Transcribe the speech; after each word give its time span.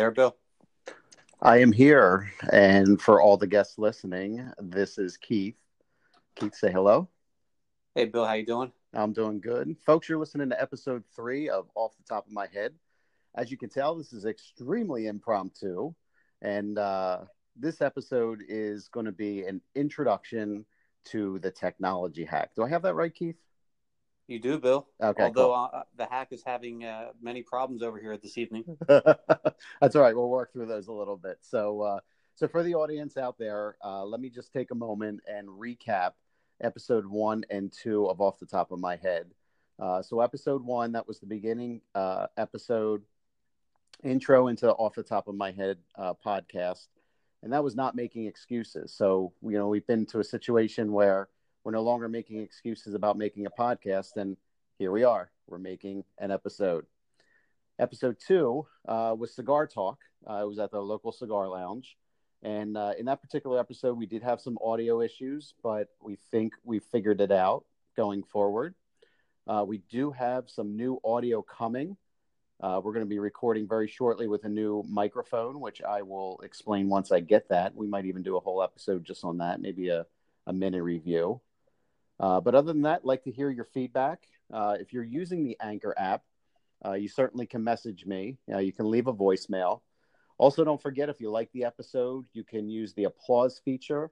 there, 0.00 0.10
Bill? 0.10 0.34
I 1.42 1.58
am 1.58 1.72
here, 1.72 2.32
and 2.50 2.98
for 2.98 3.20
all 3.20 3.36
the 3.36 3.46
guests 3.46 3.76
listening, 3.76 4.50
this 4.58 4.96
is 4.96 5.18
Keith. 5.18 5.58
Keith, 6.36 6.54
say 6.54 6.72
hello. 6.72 7.06
Hey, 7.94 8.06
Bill, 8.06 8.24
how 8.24 8.32
you 8.32 8.46
doing? 8.46 8.72
I'm 8.94 9.12
doing 9.12 9.42
good, 9.42 9.76
folks. 9.84 10.08
You're 10.08 10.18
listening 10.18 10.48
to 10.48 10.60
episode 10.60 11.04
three 11.14 11.50
of 11.50 11.68
Off 11.74 11.98
the 11.98 12.02
Top 12.04 12.26
of 12.26 12.32
My 12.32 12.46
Head. 12.46 12.72
As 13.34 13.50
you 13.50 13.58
can 13.58 13.68
tell, 13.68 13.94
this 13.94 14.14
is 14.14 14.24
extremely 14.24 15.06
impromptu, 15.06 15.92
and 16.40 16.78
uh, 16.78 17.18
this 17.54 17.82
episode 17.82 18.42
is 18.48 18.88
going 18.88 19.04
to 19.04 19.12
be 19.12 19.44
an 19.44 19.60
introduction 19.74 20.64
to 21.08 21.38
the 21.40 21.50
technology 21.50 22.24
hack. 22.24 22.52
Do 22.56 22.62
I 22.62 22.70
have 22.70 22.82
that 22.84 22.94
right, 22.94 23.14
Keith? 23.14 23.36
You 24.30 24.38
do, 24.38 24.60
Bill. 24.60 24.86
Okay. 25.02 25.24
Although 25.24 25.46
cool. 25.48 25.70
uh, 25.74 25.82
the 25.96 26.06
hack 26.06 26.28
is 26.30 26.40
having 26.46 26.84
uh, 26.84 27.08
many 27.20 27.42
problems 27.42 27.82
over 27.82 27.98
here 27.98 28.16
this 28.16 28.38
evening. 28.38 28.64
That's 28.86 29.96
all 29.96 30.02
right. 30.02 30.14
We'll 30.14 30.30
work 30.30 30.52
through 30.52 30.66
those 30.66 30.86
a 30.86 30.92
little 30.92 31.16
bit. 31.16 31.38
So, 31.40 31.80
uh, 31.80 32.00
so 32.36 32.46
for 32.46 32.62
the 32.62 32.76
audience 32.76 33.16
out 33.16 33.38
there, 33.38 33.76
uh, 33.84 34.04
let 34.04 34.20
me 34.20 34.30
just 34.30 34.52
take 34.52 34.70
a 34.70 34.74
moment 34.76 35.20
and 35.26 35.48
recap 35.48 36.12
episode 36.60 37.06
one 37.06 37.44
and 37.50 37.72
two 37.72 38.06
of 38.06 38.20
Off 38.20 38.38
the 38.38 38.46
Top 38.46 38.70
of 38.70 38.78
My 38.78 38.94
Head. 38.94 39.26
Uh, 39.80 40.00
so, 40.00 40.20
episode 40.20 40.64
one, 40.64 40.92
that 40.92 41.08
was 41.08 41.18
the 41.18 41.26
beginning 41.26 41.80
uh, 41.96 42.28
episode, 42.36 43.02
intro 44.04 44.46
into 44.46 44.70
Off 44.70 44.94
the 44.94 45.02
Top 45.02 45.26
of 45.26 45.34
My 45.34 45.50
Head 45.50 45.78
uh, 45.96 46.14
podcast, 46.24 46.86
and 47.42 47.52
that 47.52 47.64
was 47.64 47.74
not 47.74 47.96
making 47.96 48.26
excuses. 48.26 48.92
So, 48.94 49.32
you 49.42 49.58
know, 49.58 49.66
we've 49.66 49.86
been 49.88 50.06
to 50.06 50.20
a 50.20 50.24
situation 50.24 50.92
where 50.92 51.28
we're 51.64 51.72
no 51.72 51.82
longer 51.82 52.08
making 52.08 52.40
excuses 52.40 52.94
about 52.94 53.18
making 53.18 53.46
a 53.46 53.50
podcast, 53.50 54.16
and 54.16 54.36
here 54.78 54.90
we 54.90 55.04
are. 55.04 55.30
We're 55.46 55.58
making 55.58 56.04
an 56.18 56.30
episode. 56.30 56.86
Episode 57.78 58.16
two 58.18 58.66
uh, 58.88 59.14
was 59.18 59.34
Cigar 59.34 59.66
Talk. 59.66 59.98
Uh, 60.28 60.40
it 60.42 60.48
was 60.48 60.58
at 60.58 60.70
the 60.70 60.80
local 60.80 61.12
cigar 61.12 61.48
lounge. 61.48 61.96
And 62.42 62.76
uh, 62.76 62.92
in 62.98 63.04
that 63.06 63.20
particular 63.20 63.60
episode, 63.60 63.98
we 63.98 64.06
did 64.06 64.22
have 64.22 64.40
some 64.40 64.56
audio 64.64 65.02
issues, 65.02 65.54
but 65.62 65.88
we 66.02 66.16
think 66.30 66.54
we 66.64 66.78
figured 66.78 67.20
it 67.20 67.32
out 67.32 67.64
going 67.96 68.22
forward. 68.22 68.74
Uh, 69.46 69.64
we 69.66 69.78
do 69.90 70.10
have 70.12 70.48
some 70.48 70.76
new 70.76 70.98
audio 71.04 71.42
coming. 71.42 71.96
Uh, 72.62 72.80
we're 72.82 72.92
going 72.92 73.04
to 73.04 73.08
be 73.08 73.18
recording 73.18 73.68
very 73.68 73.88
shortly 73.88 74.28
with 74.28 74.44
a 74.44 74.48
new 74.48 74.82
microphone, 74.88 75.60
which 75.60 75.82
I 75.82 76.02
will 76.02 76.40
explain 76.42 76.88
once 76.88 77.12
I 77.12 77.20
get 77.20 77.48
that. 77.50 77.74
We 77.74 77.86
might 77.86 78.06
even 78.06 78.22
do 78.22 78.36
a 78.36 78.40
whole 78.40 78.62
episode 78.62 79.04
just 79.04 79.24
on 79.24 79.38
that, 79.38 79.60
maybe 79.60 79.88
a, 79.88 80.06
a 80.46 80.52
mini 80.52 80.80
review. 80.80 81.40
Uh, 82.20 82.40
but 82.40 82.54
other 82.54 82.72
than 82.72 82.82
that, 82.82 83.04
like 83.04 83.24
to 83.24 83.32
hear 83.32 83.50
your 83.50 83.64
feedback. 83.64 84.26
Uh, 84.52 84.76
if 84.78 84.92
you're 84.92 85.02
using 85.02 85.42
the 85.42 85.56
Anchor 85.60 85.94
app, 85.98 86.22
uh, 86.84 86.92
you 86.92 87.08
certainly 87.08 87.46
can 87.46 87.64
message 87.64 88.04
me. 88.06 88.38
you 88.46 88.72
can 88.72 88.90
leave 88.90 89.06
a 89.06 89.12
voicemail. 89.12 89.80
Also, 90.38 90.64
don't 90.64 90.80
forget 90.80 91.08
if 91.08 91.20
you 91.20 91.30
like 91.30 91.50
the 91.52 91.64
episode, 91.64 92.24
you 92.32 92.44
can 92.44 92.68
use 92.68 92.94
the 92.94 93.04
applause 93.04 93.60
feature. 93.62 94.10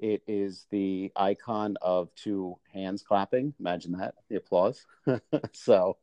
It 0.00 0.22
is 0.26 0.66
the 0.70 1.12
icon 1.14 1.76
of 1.82 2.12
two 2.14 2.56
hands 2.72 3.02
clapping. 3.02 3.52
Imagine 3.60 3.92
that, 3.98 4.14
the 4.28 4.36
applause. 4.36 4.86
so, 5.52 5.98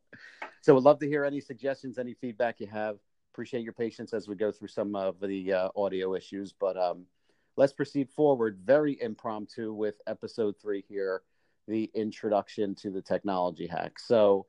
so 0.62 0.74
would 0.74 0.84
love 0.84 1.00
to 1.00 1.08
hear 1.08 1.24
any 1.24 1.40
suggestions, 1.40 1.98
any 1.98 2.14
feedback 2.14 2.60
you 2.60 2.66
have. 2.68 2.96
Appreciate 3.34 3.62
your 3.64 3.72
patience 3.72 4.14
as 4.14 4.28
we 4.28 4.36
go 4.36 4.52
through 4.52 4.68
some 4.68 4.94
of 4.94 5.20
the 5.20 5.52
uh, 5.52 5.68
audio 5.76 6.14
issues, 6.14 6.52
but 6.52 6.76
um, 6.76 7.06
let's 7.56 7.72
proceed 7.72 8.08
forward. 8.08 8.60
Very 8.64 8.96
impromptu 9.02 9.72
with 9.72 9.96
episode 10.06 10.54
three 10.62 10.84
here, 10.88 11.22
the 11.68 11.90
introduction 11.94 12.74
to 12.76 12.90
the 12.90 13.02
technology 13.02 13.66
hack. 13.66 13.98
So, 13.98 14.46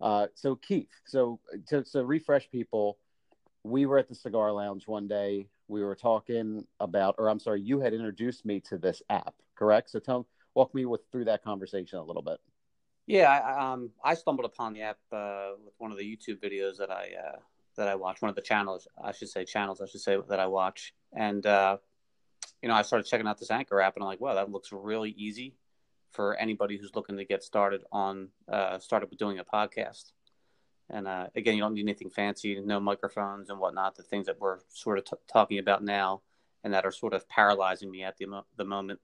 uh, 0.00 0.26
so 0.34 0.56
Keith, 0.56 0.90
so 1.04 1.38
to, 1.68 1.84
to 1.84 2.04
refresh 2.04 2.50
people, 2.50 2.98
we 3.62 3.86
were 3.86 3.98
at 3.98 4.08
the 4.08 4.14
cigar 4.14 4.50
lounge 4.50 4.88
one 4.88 5.06
day. 5.06 5.48
We 5.68 5.84
were 5.84 5.94
talking 5.94 6.66
about, 6.80 7.14
or 7.18 7.28
I'm 7.28 7.38
sorry, 7.38 7.60
you 7.60 7.78
had 7.78 7.94
introduced 7.94 8.44
me 8.44 8.60
to 8.60 8.78
this 8.78 9.02
app, 9.10 9.34
correct? 9.54 9.90
So 9.90 10.00
tell, 10.00 10.26
walk 10.54 10.74
me 10.74 10.86
with 10.86 11.02
through 11.12 11.26
that 11.26 11.44
conversation 11.44 11.98
a 11.98 12.02
little 12.02 12.22
bit. 12.22 12.38
Yeah, 13.06 13.30
I, 13.30 13.72
um, 13.72 13.90
I 14.02 14.14
stumbled 14.14 14.46
upon 14.46 14.72
the 14.72 14.82
app 14.82 14.98
uh, 15.12 15.50
with 15.64 15.74
one 15.78 15.92
of 15.92 15.98
the 15.98 16.04
YouTube 16.04 16.42
videos 16.42 16.78
that 16.78 16.90
I 16.90 17.10
uh, 17.20 17.38
that 17.76 17.88
I 17.88 17.94
watch, 17.94 18.20
one 18.20 18.28
of 18.28 18.36
the 18.36 18.42
channels, 18.42 18.86
I 19.02 19.12
should 19.12 19.30
say 19.30 19.44
channels, 19.44 19.80
I 19.80 19.86
should 19.86 20.02
say 20.02 20.18
that 20.28 20.38
I 20.38 20.46
watch, 20.46 20.94
and 21.12 21.44
uh, 21.46 21.78
you 22.60 22.68
know, 22.68 22.74
I 22.74 22.82
started 22.82 23.08
checking 23.08 23.26
out 23.26 23.38
this 23.38 23.50
Anchor 23.50 23.80
app, 23.80 23.96
and 23.96 24.04
I'm 24.04 24.08
like, 24.08 24.20
wow, 24.20 24.34
that 24.34 24.50
looks 24.50 24.72
really 24.72 25.10
easy 25.10 25.54
for 26.12 26.36
anybody 26.36 26.76
who's 26.76 26.94
looking 26.94 27.16
to 27.16 27.24
get 27.24 27.42
started 27.42 27.82
on 27.90 28.28
uh, 28.50 28.78
started 28.78 29.10
with 29.10 29.18
doing 29.18 29.38
a 29.38 29.44
podcast. 29.44 30.12
And 30.90 31.08
uh, 31.08 31.28
again, 31.34 31.54
you 31.54 31.62
don't 31.62 31.74
need 31.74 31.82
anything 31.82 32.10
fancy, 32.10 32.60
no 32.60 32.78
microphones 32.78 33.48
and 33.50 33.58
whatnot, 33.58 33.96
the 33.96 34.02
things 34.02 34.26
that 34.26 34.40
we're 34.40 34.58
sort 34.68 34.98
of 34.98 35.04
t- 35.04 35.16
talking 35.32 35.58
about 35.58 35.82
now 35.82 36.20
and 36.64 36.74
that 36.74 36.84
are 36.84 36.90
sort 36.90 37.14
of 37.14 37.28
paralyzing 37.28 37.90
me 37.90 38.02
at 38.02 38.16
the, 38.18 38.26
mo- 38.26 38.46
the 38.56 38.64
moment. 38.64 39.00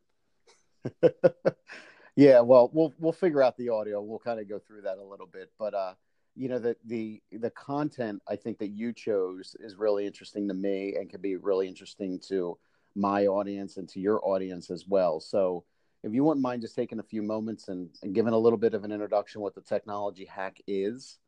yeah, 2.16 2.41
well, 2.41 2.70
we'll 2.72 2.94
we'll 2.98 3.12
figure 3.12 3.42
out 3.42 3.56
the 3.56 3.70
audio. 3.70 4.00
We'll 4.00 4.18
kind 4.18 4.41
of 4.41 4.48
go 4.48 4.58
through 4.58 4.82
that 4.82 4.98
a 4.98 5.04
little 5.04 5.26
bit, 5.26 5.50
but 5.58 5.74
uh, 5.74 5.94
you 6.34 6.48
know, 6.48 6.58
the 6.58 6.76
the 6.86 7.20
the 7.32 7.50
content 7.50 8.22
I 8.28 8.36
think 8.36 8.58
that 8.58 8.68
you 8.68 8.92
chose 8.92 9.56
is 9.58 9.76
really 9.76 10.06
interesting 10.06 10.48
to 10.48 10.54
me 10.54 10.94
and 10.97 11.10
can 11.10 11.20
be 11.20 11.36
really 11.36 11.66
interesting 11.66 12.20
to 12.28 12.58
my 12.94 13.26
audience 13.26 13.76
and 13.76 13.88
to 13.91 14.00
your 14.00 14.20
audience 14.26 14.70
as 14.70 14.86
well. 14.86 15.20
So, 15.20 15.64
if 16.03 16.12
you 16.14 16.25
wouldn't 16.25 16.42
mind 16.42 16.62
just 16.62 16.75
taking 16.75 17.00
a 17.00 17.04
few 17.04 17.22
moments 17.22 17.69
and, 17.69 17.91
and 18.03 18.14
giving 18.14 18.32
a 18.32 18.38
little 18.38 18.59
bit 18.59 18.75
of 18.75 18.84
an 18.84 18.92
introduction 18.92 19.41
what 19.41 19.54
the 19.54 19.60
technology 19.60 20.25
hack 20.25 20.60
is, 20.66 21.19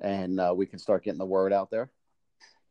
and 0.00 0.40
uh, 0.40 0.52
we 0.56 0.66
can 0.66 0.78
start 0.78 1.04
getting 1.04 1.18
the 1.18 1.26
word 1.26 1.52
out 1.52 1.70
there? 1.70 1.90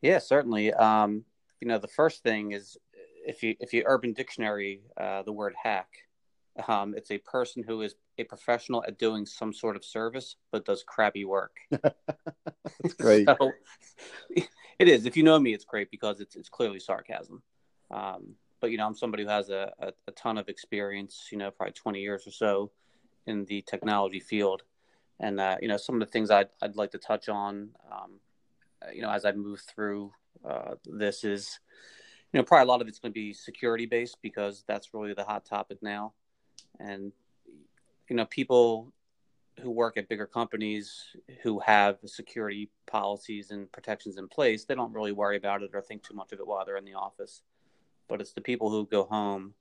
Yeah, 0.01 0.19
certainly. 0.19 0.73
Um, 0.73 1.23
you 1.61 1.67
know, 1.67 1.77
the 1.77 1.87
first 1.87 2.23
thing 2.23 2.51
is 2.51 2.77
if 3.25 3.43
you 3.43 3.55
if 3.59 3.73
you 3.73 3.83
Urban 3.85 4.13
Dictionary 4.13 4.81
uh, 4.99 5.23
the 5.23 5.31
word 5.31 5.53
hack, 5.61 5.89
um, 6.67 6.93
it's 6.95 7.11
a 7.11 7.17
person 7.19 7.63
who 7.63 7.81
is 7.81 7.95
a 8.17 8.23
professional 8.23 8.83
at 8.87 8.97
doing 8.97 9.25
some 9.25 9.53
sort 9.53 9.75
of 9.75 9.85
service 9.85 10.35
but 10.51 10.65
does 10.65 10.83
crappy 10.83 11.25
work. 11.25 11.55
That's 11.71 12.93
great. 12.99 13.27
so, 13.27 13.51
it 14.29 14.87
is. 14.87 15.05
If 15.05 15.17
you 15.17 15.23
know 15.23 15.39
me, 15.39 15.53
it's 15.53 15.65
great 15.65 15.91
because 15.91 16.19
it's 16.19 16.35
it's 16.35 16.49
clearly 16.49 16.79
sarcasm. 16.79 17.41
Um, 17.91 18.35
but 18.59 18.71
you 18.71 18.77
know, 18.77 18.85
I'm 18.85 18.95
somebody 18.95 19.23
who 19.23 19.29
has 19.29 19.49
a, 19.49 19.71
a, 19.79 19.93
a 20.07 20.11
ton 20.11 20.37
of 20.37 20.49
experience. 20.49 21.29
You 21.31 21.37
know, 21.37 21.51
probably 21.51 21.73
20 21.73 21.99
years 21.99 22.27
or 22.27 22.31
so 22.31 22.71
in 23.25 23.45
the 23.45 23.61
technology 23.61 24.19
field 24.19 24.63
and 25.19 25.39
uh, 25.39 25.57
you 25.61 25.67
know 25.67 25.77
some 25.77 25.95
of 25.95 25.99
the 25.99 26.11
things 26.11 26.31
I'd 26.31 26.49
I'd 26.61 26.75
like 26.75 26.91
to 26.91 26.97
touch 26.97 27.29
on, 27.29 27.69
um, 27.91 28.19
you 28.93 29.01
know, 29.01 29.09
as 29.09 29.25
I 29.25 29.31
move 29.31 29.61
through 29.61 30.11
uh, 30.47 30.75
this 30.85 31.23
is, 31.23 31.59
you 32.31 32.39
know, 32.39 32.43
probably 32.43 32.63
a 32.63 32.67
lot 32.67 32.81
of 32.81 32.87
it's 32.87 32.99
going 32.99 33.11
to 33.11 33.19
be 33.19 33.33
security 33.33 33.85
based 33.85 34.17
because 34.21 34.63
that's 34.67 34.93
really 34.93 35.13
the 35.13 35.23
hot 35.23 35.45
topic 35.45 35.79
now, 35.81 36.13
and 36.79 37.11
you 38.09 38.15
know, 38.15 38.25
people 38.25 38.93
who 39.61 39.71
work 39.71 39.97
at 39.97 40.07
bigger 40.07 40.27
companies 40.27 41.15
who 41.41 41.59
have 41.59 41.97
security 42.05 42.69
policies 42.85 43.49
and 43.49 43.71
protections 43.71 44.17
in 44.17 44.27
place, 44.27 44.65
they 44.65 44.75
don't 44.75 44.93
really 44.93 45.11
worry 45.11 45.35
about 45.35 45.63
it 45.63 45.71
or 45.73 45.81
think 45.81 46.03
too 46.03 46.13
much 46.13 46.31
of 46.31 46.39
it 46.39 46.45
while 46.45 46.63
they're 46.63 46.77
in 46.77 46.85
the 46.85 46.93
office. 46.93 47.41
But 48.07 48.21
it's 48.21 48.33
the 48.33 48.41
people 48.41 48.69
who 48.69 48.85
go 48.85 49.03
home 49.03 49.53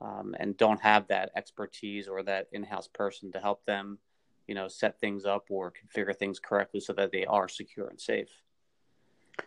um, 0.00 0.34
and 0.38 0.56
don't 0.56 0.80
have 0.80 1.08
that 1.08 1.30
expertise 1.36 2.08
or 2.08 2.22
that 2.24 2.48
in-house 2.52 2.88
person 2.88 3.32
to 3.32 3.40
help 3.40 3.64
them 3.64 3.98
you 4.46 4.54
know 4.54 4.68
set 4.68 5.00
things 5.00 5.24
up 5.24 5.46
or 5.50 5.72
configure 5.72 6.14
things 6.14 6.38
correctly 6.38 6.80
so 6.80 6.92
that 6.92 7.12
they 7.12 7.24
are 7.24 7.48
secure 7.48 7.88
and 7.88 8.00
safe. 8.00 8.30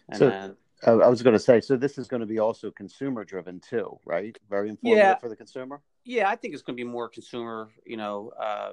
And 0.10 0.18
so 0.18 0.30
then, 0.30 0.56
i 0.86 1.10
was 1.10 1.22
going 1.22 1.34
to 1.34 1.40
say 1.40 1.60
so 1.60 1.76
this 1.76 1.98
is 1.98 2.08
going 2.08 2.22
to 2.22 2.26
be 2.26 2.40
also 2.40 2.72
consumer 2.72 3.26
driven 3.26 3.60
too 3.60 4.00
right? 4.06 4.38
Very 4.50 4.70
informative 4.70 5.04
yeah, 5.04 5.16
for 5.16 5.30
the 5.30 5.36
consumer? 5.36 5.82
Yeah 6.06 6.30
i 6.30 6.36
think 6.36 6.54
it's 6.54 6.64
going 6.64 6.78
to 6.78 6.84
be 6.84 6.90
more 6.90 7.10
consumer 7.10 7.70
you 7.86 7.98
know 7.98 8.32
uh, 8.40 8.72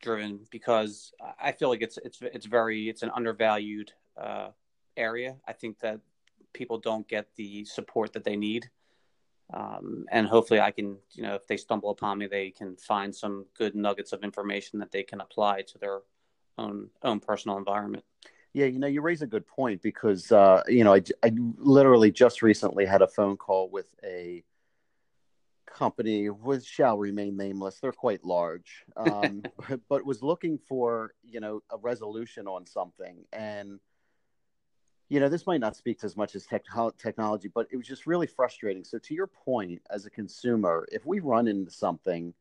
driven 0.00 0.40
because 0.50 1.12
i 1.40 1.52
feel 1.52 1.68
like 1.68 1.82
it's 1.82 1.98
it's 1.98 2.20
it's 2.22 2.46
very 2.46 2.88
it's 2.88 3.02
an 3.02 3.10
undervalued 3.14 3.92
uh, 4.20 4.48
area. 4.96 5.36
I 5.46 5.52
think 5.52 5.78
that 5.80 6.00
people 6.52 6.78
don't 6.78 7.08
get 7.08 7.28
the 7.36 7.64
support 7.64 8.12
that 8.12 8.24
they 8.24 8.36
need 8.36 8.70
um, 9.52 10.06
and 10.10 10.26
hopefully 10.26 10.60
I 10.60 10.70
can, 10.70 10.96
you 11.12 11.22
know, 11.22 11.34
if 11.34 11.46
they 11.46 11.56
stumble 11.56 11.90
upon 11.90 12.18
me, 12.18 12.26
they 12.26 12.50
can 12.50 12.76
find 12.76 13.14
some 13.14 13.46
good 13.54 13.74
nuggets 13.74 14.12
of 14.12 14.24
information 14.24 14.78
that 14.78 14.90
they 14.90 15.02
can 15.02 15.20
apply 15.20 15.62
to 15.62 15.78
their 15.78 16.00
own 16.58 16.88
own 17.02 17.20
personal 17.20 17.58
environment. 17.58 18.04
Yeah, 18.54 18.66
you 18.66 18.78
know, 18.78 18.86
you 18.86 19.00
raise 19.00 19.22
a 19.22 19.26
good 19.26 19.46
point 19.46 19.82
because, 19.82 20.30
uh, 20.30 20.62
you 20.68 20.84
know, 20.84 20.94
I, 20.94 21.02
I 21.22 21.32
literally 21.56 22.10
just 22.10 22.42
recently 22.42 22.84
had 22.84 23.00
a 23.02 23.08
phone 23.08 23.36
call 23.36 23.70
with 23.70 23.94
a 24.04 24.44
company 25.66 26.28
which 26.28 26.64
shall 26.64 26.98
remain 26.98 27.36
nameless. 27.36 27.78
They're 27.80 27.92
quite 27.92 28.24
large, 28.24 28.84
um, 28.96 29.42
but, 29.68 29.80
but 29.88 30.06
was 30.06 30.22
looking 30.22 30.58
for, 30.58 31.14
you 31.22 31.40
know, 31.40 31.62
a 31.70 31.76
resolution 31.78 32.46
on 32.46 32.66
something. 32.66 33.24
And 33.32 33.80
you 35.12 35.20
know, 35.20 35.28
this 35.28 35.46
might 35.46 35.60
not 35.60 35.76
speak 35.76 35.98
to 35.98 36.06
as 36.06 36.16
much 36.16 36.34
as 36.34 36.46
tech- 36.46 36.64
technology, 36.96 37.50
but 37.54 37.68
it 37.70 37.76
was 37.76 37.86
just 37.86 38.06
really 38.06 38.26
frustrating. 38.26 38.82
So, 38.82 38.98
to 38.98 39.12
your 39.12 39.26
point, 39.26 39.82
as 39.90 40.06
a 40.06 40.10
consumer, 40.10 40.88
if 40.90 41.04
we 41.04 41.20
run 41.20 41.46
into 41.48 41.70
something, 41.70 42.32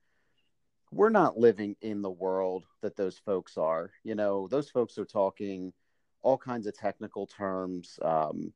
we're 0.90 1.10
not 1.10 1.38
living 1.38 1.76
in 1.82 2.02
the 2.02 2.10
world 2.10 2.64
that 2.82 2.96
those 2.96 3.18
folks 3.18 3.58
are. 3.58 3.92
You 4.06 4.16
know, 4.16 4.48
those 4.48 4.70
folks 4.70 4.98
are 4.98 5.04
talking 5.04 5.74
all 6.22 6.38
kinds 6.38 6.66
of 6.66 6.74
technical 6.74 7.28
terms. 7.28 8.00
Um, 8.02 8.54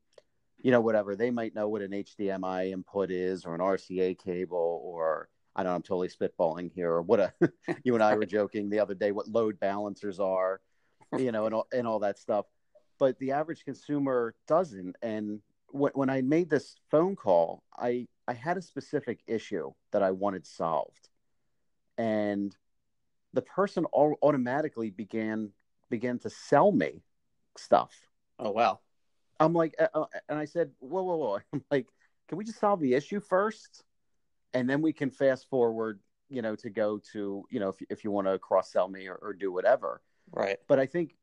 you 0.62 0.70
know, 0.70 0.80
whatever. 0.80 1.14
They 1.14 1.30
might 1.30 1.54
know 1.54 1.68
what 1.68 1.82
an 1.82 1.90
HDMI 1.90 2.72
input 2.72 3.10
is 3.10 3.44
or 3.44 3.54
an 3.54 3.60
RCA 3.60 4.18
cable 4.18 4.80
or 4.82 5.28
I 5.54 5.62
don't 5.62 5.72
know, 5.72 5.76
I'm 5.76 5.82
totally 5.82 6.08
spitballing 6.08 6.72
here 6.72 6.90
or 6.90 7.02
what 7.02 7.20
a 7.20 7.34
you 7.84 7.92
and 7.92 8.02
I 8.02 8.16
were 8.16 8.24
joking 8.24 8.70
the 8.70 8.80
other 8.80 8.94
day 8.94 9.12
what 9.12 9.28
load 9.28 9.60
balancers 9.60 10.20
are, 10.20 10.62
you 11.18 11.32
know, 11.32 11.44
and 11.44 11.54
all, 11.54 11.66
and 11.70 11.86
all 11.86 11.98
that 11.98 12.18
stuff. 12.18 12.46
But 12.98 13.18
the 13.18 13.32
average 13.32 13.64
consumer 13.64 14.34
doesn't. 14.46 14.96
And 15.02 15.40
when, 15.68 15.92
when 15.94 16.10
I 16.10 16.22
made 16.22 16.50
this 16.50 16.76
phone 16.90 17.16
call, 17.16 17.62
I 17.76 18.06
I 18.28 18.32
had 18.32 18.56
a 18.56 18.62
specific 18.62 19.20
issue 19.26 19.72
that 19.92 20.02
I 20.02 20.10
wanted 20.10 20.46
solved, 20.46 21.08
and 21.96 22.56
the 23.32 23.42
person 23.42 23.84
all, 23.86 24.16
automatically 24.22 24.90
began 24.90 25.50
began 25.90 26.18
to 26.20 26.30
sell 26.30 26.72
me 26.72 27.02
stuff. 27.56 27.94
Oh 28.38 28.50
wow! 28.50 28.80
I'm 29.38 29.52
like, 29.52 29.74
uh, 29.78 29.88
uh, 29.94 30.06
and 30.28 30.38
I 30.38 30.44
said, 30.44 30.70
whoa, 30.80 31.02
whoa, 31.02 31.16
whoa! 31.16 31.38
I'm 31.52 31.64
like, 31.70 31.86
can 32.28 32.38
we 32.38 32.44
just 32.44 32.58
solve 32.58 32.80
the 32.80 32.94
issue 32.94 33.20
first, 33.20 33.84
and 34.54 34.68
then 34.68 34.82
we 34.82 34.92
can 34.92 35.10
fast 35.10 35.48
forward, 35.48 36.00
you 36.28 36.42
know, 36.42 36.56
to 36.56 36.70
go 36.70 36.98
to, 37.12 37.44
you 37.50 37.60
know, 37.60 37.68
if 37.68 37.76
if 37.90 38.04
you 38.04 38.10
want 38.10 38.26
to 38.26 38.38
cross 38.38 38.72
sell 38.72 38.88
me 38.88 39.06
or, 39.06 39.16
or 39.16 39.32
do 39.32 39.52
whatever. 39.52 40.00
Right. 40.32 40.58
But 40.66 40.80
I 40.80 40.86
think 40.86 41.14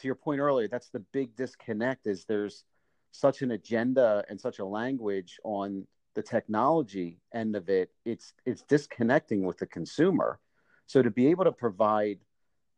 to 0.00 0.08
your 0.08 0.14
point 0.14 0.40
earlier, 0.40 0.68
that's 0.68 0.90
the 0.90 1.00
big 1.12 1.36
disconnect. 1.36 2.06
Is 2.06 2.24
there's 2.24 2.64
such 3.12 3.42
an 3.42 3.52
agenda 3.52 4.24
and 4.28 4.40
such 4.40 4.58
a 4.58 4.64
language 4.64 5.38
on 5.44 5.86
the 6.14 6.22
technology 6.22 7.20
end 7.34 7.56
of 7.56 7.68
it. 7.68 7.90
It's 8.04 8.34
it's 8.44 8.62
disconnecting 8.62 9.44
with 9.44 9.58
the 9.58 9.66
consumer. 9.66 10.40
So 10.86 11.02
to 11.02 11.10
be 11.10 11.28
able 11.28 11.44
to 11.44 11.52
provide 11.52 12.18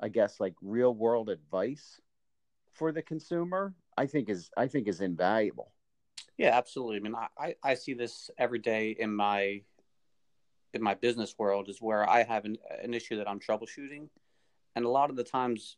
i 0.00 0.08
guess 0.08 0.40
like 0.40 0.54
real 0.60 0.94
world 0.94 1.30
advice 1.30 2.00
for 2.72 2.92
the 2.92 3.02
consumer 3.02 3.74
i 3.96 4.04
think 4.04 4.28
is 4.28 4.50
i 4.56 4.66
think 4.66 4.88
is 4.88 5.00
invaluable. 5.00 5.72
Yeah 6.36 6.56
absolutely. 6.56 6.96
I 6.96 7.00
mean 7.00 7.14
i 7.38 7.54
i 7.62 7.74
see 7.74 7.94
this 7.94 8.30
every 8.36 8.58
day 8.58 8.96
in 8.98 9.14
my 9.14 9.62
in 10.74 10.82
my 10.82 10.94
business 10.94 11.34
world 11.38 11.69
is 11.69 11.80
where 11.80 12.08
i 12.08 12.22
have 12.22 12.44
an, 12.44 12.56
an 12.82 12.94
issue 12.94 13.16
that 13.16 13.28
i'm 13.28 13.40
troubleshooting. 13.40 14.08
And 14.74 14.84
a 14.84 14.88
lot 14.88 15.10
of 15.10 15.16
the 15.16 15.24
times 15.24 15.76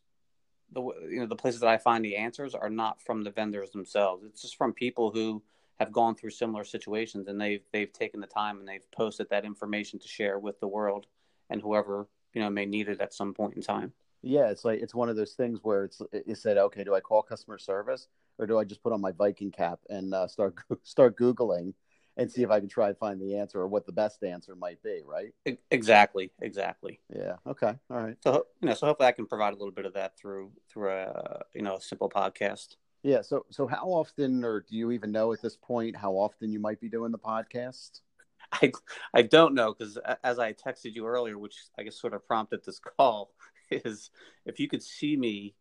the 0.75 0.81
you 1.09 1.19
know 1.19 1.25
the 1.25 1.35
places 1.35 1.61
that 1.61 1.69
i 1.69 1.77
find 1.77 2.05
the 2.05 2.15
answers 2.15 2.53
are 2.53 2.69
not 2.69 3.01
from 3.01 3.23
the 3.23 3.31
vendors 3.31 3.71
themselves. 3.71 4.23
It's 4.25 4.41
just 4.41 4.57
from 4.57 4.73
people 4.73 5.09
who 5.09 5.41
have 5.79 5.91
gone 5.91 6.15
through 6.15 6.29
similar 6.29 6.63
situations 6.63 7.27
and 7.27 7.41
they've 7.41 7.63
they've 7.73 7.91
taken 7.91 8.19
the 8.19 8.27
time 8.27 8.59
and 8.59 8.67
they've 8.67 8.89
posted 8.91 9.29
that 9.29 9.45
information 9.45 9.97
to 9.99 10.07
share 10.07 10.37
with 10.37 10.59
the 10.59 10.67
world 10.67 11.07
and 11.49 11.61
whoever 11.61 12.07
you 12.33 12.41
know 12.41 12.49
may 12.49 12.65
need 12.65 12.89
it 12.89 13.01
at 13.01 13.13
some 13.13 13.33
point 13.33 13.55
in 13.55 13.61
time. 13.61 13.93
Yeah 14.21 14.49
it's 14.49 14.65
like 14.65 14.81
it's 14.81 14.93
one 14.93 15.09
of 15.09 15.15
those 15.15 15.33
things 15.33 15.59
where 15.63 15.85
it's 15.85 16.01
you 16.25 16.35
said 16.35 16.57
okay 16.57 16.83
do 16.83 16.93
i 16.93 16.99
call 16.99 17.21
customer 17.21 17.57
service 17.57 18.07
or 18.37 18.45
do 18.45 18.59
i 18.59 18.63
just 18.63 18.83
put 18.83 18.93
on 18.93 19.01
my 19.01 19.11
viking 19.11 19.51
cap 19.51 19.79
and 19.89 20.13
uh, 20.13 20.27
start 20.27 20.55
start 20.83 21.17
googling 21.17 21.73
and 22.17 22.31
see 22.31 22.43
if 22.43 22.49
i 22.49 22.59
can 22.59 22.69
try 22.69 22.87
to 22.87 22.95
find 22.95 23.21
the 23.21 23.37
answer 23.37 23.59
or 23.59 23.67
what 23.67 23.85
the 23.85 23.91
best 23.91 24.23
answer 24.23 24.55
might 24.55 24.81
be 24.83 25.01
right 25.05 25.33
exactly 25.71 26.31
exactly 26.41 26.99
yeah 27.13 27.35
okay 27.47 27.73
all 27.89 27.97
right 27.97 28.17
so 28.23 28.45
you 28.61 28.67
know 28.67 28.73
so 28.73 28.87
hopefully 28.87 29.07
i 29.07 29.11
can 29.11 29.25
provide 29.25 29.53
a 29.53 29.57
little 29.57 29.71
bit 29.71 29.85
of 29.85 29.93
that 29.93 30.17
through 30.17 30.51
through 30.69 30.89
a 30.91 31.41
you 31.53 31.61
know 31.61 31.75
a 31.75 31.81
simple 31.81 32.09
podcast 32.09 32.75
yeah. 33.05 33.21
So, 33.21 33.45
so 33.51 33.67
how 33.67 33.85
often, 33.85 34.43
or 34.43 34.61
do 34.61 34.75
you 34.75 34.89
even 34.89 35.11
know 35.11 35.31
at 35.31 35.39
this 35.39 35.55
point 35.55 35.95
how 35.95 36.13
often 36.13 36.51
you 36.51 36.59
might 36.59 36.81
be 36.81 36.89
doing 36.89 37.11
the 37.11 37.19
podcast? 37.19 38.01
I 38.51 38.71
I 39.13 39.21
don't 39.21 39.53
know 39.53 39.75
because 39.75 39.99
as 40.23 40.39
I 40.39 40.53
texted 40.53 40.95
you 40.95 41.05
earlier, 41.05 41.37
which 41.37 41.55
I 41.77 41.83
guess 41.83 42.01
sort 42.01 42.15
of 42.15 42.25
prompted 42.25 42.65
this 42.65 42.79
call, 42.79 43.29
is 43.69 44.09
if 44.47 44.59
you 44.59 44.67
could 44.67 44.81
see 44.81 45.15
me 45.15 45.53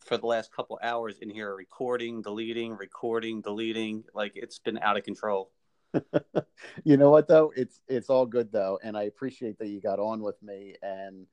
for 0.00 0.16
the 0.16 0.26
last 0.26 0.52
couple 0.52 0.80
hours 0.82 1.18
in 1.22 1.30
here 1.30 1.54
recording, 1.54 2.22
deleting, 2.22 2.76
recording, 2.76 3.40
deleting, 3.40 4.02
like 4.12 4.32
it's 4.34 4.58
been 4.58 4.78
out 4.78 4.96
of 4.96 5.04
control. 5.04 5.52
you 6.84 6.96
know 6.96 7.10
what 7.10 7.28
though? 7.28 7.52
It's 7.56 7.80
it's 7.88 8.10
all 8.10 8.26
good 8.26 8.52
though, 8.52 8.78
and 8.82 8.96
I 8.96 9.04
appreciate 9.04 9.58
that 9.58 9.68
you 9.68 9.80
got 9.80 9.98
on 9.98 10.22
with 10.22 10.40
me, 10.42 10.76
and 10.82 11.26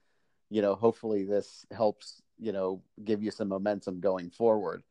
you 0.50 0.62
know, 0.62 0.76
hopefully 0.76 1.24
this 1.26 1.66
helps 1.72 2.22
you 2.40 2.52
know 2.52 2.82
give 3.04 3.24
you 3.24 3.32
some 3.32 3.50
momentum 3.50 4.00
going 4.00 4.30
forward. 4.30 4.84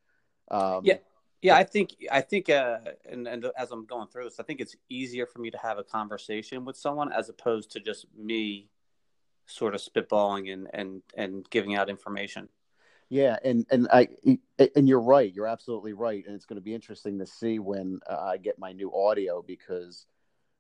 Um, 0.51 0.83
yeah, 0.85 0.99
yeah. 1.43 1.57
I 1.57 1.65
think 1.65 1.97
I 2.11 2.21
think, 2.21 2.49
uh, 2.49 2.79
and 3.11 3.27
and 3.27 3.47
as 3.57 3.71
I'm 3.71 3.87
going 3.87 4.09
through 4.09 4.25
this, 4.25 4.41
I 4.41 4.43
think 4.43 4.61
it's 4.61 4.77
easier 4.89 5.27
for 5.27 5.41
me 5.41 5.51
to 5.51 5.59
have 5.59 5.79
a 5.79 5.85
conversation 5.85 6.65
with 6.65 6.77
someone 6.77 7.13
as 7.13 7.29
opposed 7.29 7.73
to 7.73 7.81
just 7.81 8.07
me 8.17 8.69
sort 9.47 9.75
of 9.75 9.81
spitballing 9.81 10.53
and 10.53 10.69
and 10.73 11.03
and 11.17 11.49
giving 11.51 11.75
out 11.75 11.89
information. 11.89 12.49
Yeah, 13.09 13.37
and 13.45 13.67
and 13.71 13.89
I 13.93 14.09
and 14.75 14.89
you're 14.89 15.01
right. 15.01 15.33
You're 15.33 15.47
absolutely 15.47 15.93
right, 15.93 16.25
and 16.27 16.35
it's 16.35 16.47
going 16.47 16.57
to 16.57 16.65
be 16.65 16.75
interesting 16.75 17.19
to 17.19 17.27
see 17.27 17.59
when 17.59 18.01
uh, 18.09 18.21
I 18.21 18.37
get 18.37 18.59
my 18.59 18.73
new 18.73 18.93
audio 18.95 19.43
because 19.43 20.07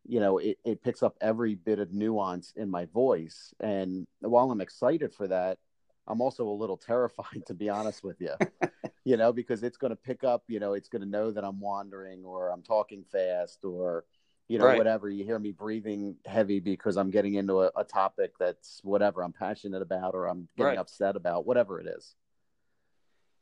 you 0.04 0.20
know 0.20 0.38
it, 0.38 0.58
it 0.64 0.82
picks 0.82 1.02
up 1.02 1.16
every 1.20 1.54
bit 1.56 1.81
of 1.81 1.93
nuance 1.93 2.52
in 2.54 2.70
my 2.70 2.84
voice 2.84 3.52
and 3.58 4.06
while 4.20 4.52
i'm 4.52 4.60
excited 4.60 5.12
for 5.12 5.26
that 5.26 5.58
i'm 6.06 6.20
also 6.20 6.46
a 6.46 6.50
little 6.50 6.76
terrified 6.87 7.43
to 7.44 7.54
be 7.54 7.69
honest 7.69 8.04
with 8.04 8.20
you 8.20 8.31
you 9.06 9.16
know, 9.16 9.32
because 9.32 9.62
it's 9.62 9.76
going 9.76 9.93
to 9.93 9.96
pick 9.96 10.25
up, 10.25 10.43
you 10.48 10.58
know, 10.58 10.72
it's 10.72 10.88
going 10.88 11.00
to 11.00 11.08
know 11.08 11.31
that 11.31 11.44
I'm 11.44 11.60
wandering 11.60 12.25
or 12.25 12.50
I'm 12.50 12.62
talking 12.62 13.04
fast 13.04 13.64
or, 13.64 14.04
you 14.48 14.58
know, 14.58 14.64
right. 14.64 14.76
whatever. 14.76 15.08
You 15.08 15.25
hear 15.25 15.38
me 15.38 15.52
breathing 15.52 16.16
heavy 16.26 16.58
because 16.58 16.96
I'm 16.96 17.10
getting 17.12 17.34
into 17.34 17.62
a, 17.62 17.70
a, 17.76 17.84
topic 17.84 18.32
that's 18.37 18.81
whatever 18.82 19.22
I'm 19.22 19.32
passionate 19.32 19.81
about 19.81 20.16
or 20.16 20.26
I'm 20.26 20.48
getting 20.56 20.70
right. 20.70 20.78
upset 20.78 21.14
about, 21.14 21.46
whatever 21.46 21.81
it 21.81 21.87
is. 21.87 22.16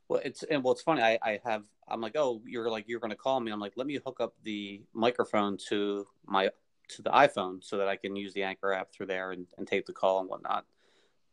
Well, 0.07 0.21
it's 0.23 0.43
and 0.43 0.63
well, 0.63 0.73
it's 0.73 0.81
funny. 0.81 1.01
I, 1.01 1.17
I 1.21 1.39
have. 1.43 1.63
I'm 1.87 2.01
like, 2.01 2.15
oh, 2.15 2.41
you're 2.45 2.69
like 2.69 2.85
you're 2.87 2.99
going 2.99 3.11
to 3.11 3.17
call 3.17 3.39
me. 3.39 3.51
I'm 3.51 3.59
like, 3.59 3.73
let 3.75 3.87
me 3.87 3.99
hook 4.03 4.17
up 4.19 4.33
the 4.43 4.81
microphone 4.93 5.57
to 5.69 6.05
my 6.25 6.49
to 6.89 7.01
the 7.01 7.09
iPhone 7.09 7.63
so 7.63 7.77
that 7.77 7.87
I 7.87 7.95
can 7.95 8.15
use 8.15 8.33
the 8.33 8.43
Anchor 8.43 8.71
app 8.71 8.91
through 8.91 9.07
there 9.07 9.31
and, 9.31 9.47
and 9.57 9.67
take 9.67 9.85
the 9.85 9.93
call 9.93 10.19
and 10.19 10.29
whatnot. 10.29 10.65